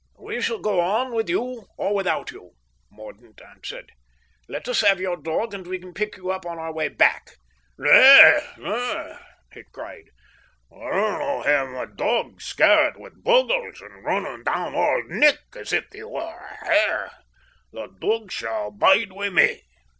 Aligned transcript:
"We 0.17 0.41
shall 0.41 0.57
go 0.57 0.79
on 0.79 1.13
with 1.13 1.29
you 1.29 1.67
or 1.77 1.93
without 1.93 2.31
you," 2.31 2.55
Mordaunt 2.89 3.39
answered. 3.39 3.91
"Let 4.47 4.67
us 4.67 4.81
have 4.81 4.99
your 4.99 5.15
dog 5.15 5.53
and 5.53 5.67
we 5.67 5.77
can 5.77 5.93
pick 5.93 6.17
you 6.17 6.31
up 6.31 6.43
on 6.43 6.57
our 6.57 6.73
way 6.73 6.87
back." 6.87 7.35
"Na, 7.77 8.39
na," 8.57 9.17
he 9.53 9.61
cried, 9.71 10.09
"I'll 10.71 11.43
no' 11.43 11.43
hae 11.43 11.67
my 11.71 11.85
dog 11.85 12.41
scaret 12.41 12.97
wi' 12.97 13.09
bogles, 13.09 13.79
and 13.79 14.03
running 14.03 14.43
down 14.43 14.73
Auld 14.73 15.05
Nick 15.09 15.37
as 15.55 15.71
if 15.71 15.85
he 15.93 16.01
were 16.01 16.35
a 16.59 16.65
hare. 16.65 17.11
The 17.71 17.85
dog 17.85 18.31
shall 18.31 18.71
bide 18.71 19.11
wi' 19.11 19.29
me." 19.29 19.61